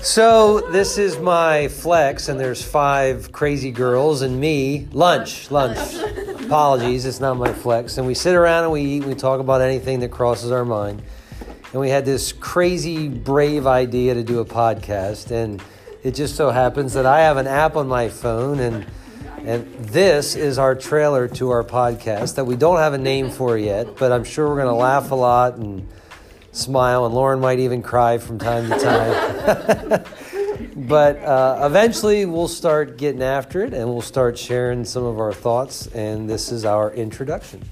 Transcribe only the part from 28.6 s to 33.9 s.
to time. but uh, eventually, we'll start getting after it and